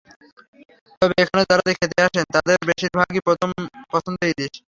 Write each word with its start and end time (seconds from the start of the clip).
তবে 1.01 1.13
এখানে 1.23 1.43
যাঁরা 1.49 1.63
খেতে 1.71 1.97
আসেন, 2.07 2.25
তাঁদের 2.35 2.57
বেশির 2.69 2.91
ভাগেরই 2.97 3.21
প্রথম 3.27 3.49
পছন্দ 3.93 4.19
ইলিশ। 4.31 4.53